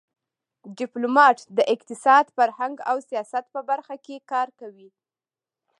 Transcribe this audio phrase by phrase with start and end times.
[0.77, 4.89] ډيپلومات د اقتصاد، فرهنګ او سیاست په برخه کې کار کوي.